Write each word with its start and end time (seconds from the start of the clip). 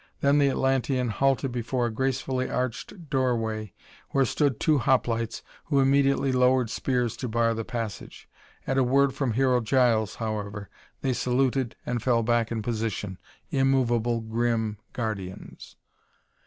Then 0.21 0.39
the 0.39 0.49
Atlantean 0.49 1.09
halted 1.09 1.51
before 1.51 1.85
a 1.85 1.91
gracefully 1.91 2.49
arched 2.49 3.07
doorway 3.11 3.71
where 4.09 4.25
stood 4.25 4.59
two 4.59 4.79
hoplites, 4.79 5.43
who 5.65 5.79
immediately 5.79 6.31
lowered 6.31 6.71
spears 6.71 7.15
to 7.17 7.27
bar 7.27 7.53
the 7.53 7.63
passage. 7.63 8.27
At 8.65 8.79
a 8.79 8.83
word 8.83 9.13
from 9.13 9.33
Hero 9.33 9.61
Giles, 9.61 10.15
however, 10.15 10.71
they 11.01 11.13
saluted 11.13 11.75
and 11.85 12.01
fell 12.01 12.23
back 12.23 12.51
in 12.51 12.63
position 12.63 13.19
immovable, 13.51 14.21
grim 14.21 14.79
guardians. 14.91 15.75